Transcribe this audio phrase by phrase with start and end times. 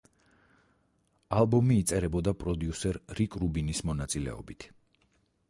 [1.41, 4.69] ალბომი იწერებოდა პროდიუსერ რიკ რუბინის მონაწილეობით.